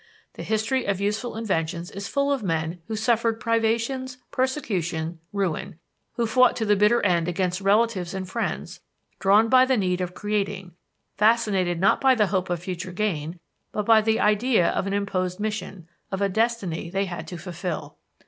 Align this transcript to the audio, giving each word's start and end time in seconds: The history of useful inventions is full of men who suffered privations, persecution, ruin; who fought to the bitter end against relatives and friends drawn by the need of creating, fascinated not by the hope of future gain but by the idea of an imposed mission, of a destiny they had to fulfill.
The 0.33 0.41
history 0.41 0.85
of 0.85 0.99
useful 0.99 1.35
inventions 1.37 1.91
is 1.91 2.07
full 2.07 2.33
of 2.33 2.41
men 2.41 2.81
who 2.87 2.95
suffered 2.95 3.39
privations, 3.39 4.17
persecution, 4.31 5.19
ruin; 5.31 5.77
who 6.13 6.25
fought 6.25 6.55
to 6.55 6.65
the 6.65 6.75
bitter 6.75 7.05
end 7.05 7.27
against 7.27 7.61
relatives 7.61 8.15
and 8.15 8.27
friends 8.27 8.79
drawn 9.19 9.47
by 9.47 9.63
the 9.65 9.77
need 9.77 10.01
of 10.01 10.15
creating, 10.15 10.71
fascinated 11.17 11.79
not 11.79 12.01
by 12.01 12.15
the 12.15 12.25
hope 12.33 12.49
of 12.49 12.59
future 12.63 12.91
gain 12.91 13.39
but 13.71 13.85
by 13.85 14.01
the 14.01 14.19
idea 14.19 14.69
of 14.69 14.87
an 14.87 14.93
imposed 14.93 15.39
mission, 15.39 15.87
of 16.11 16.19
a 16.19 16.29
destiny 16.29 16.89
they 16.89 17.05
had 17.05 17.27
to 17.27 17.37
fulfill. 17.37 17.99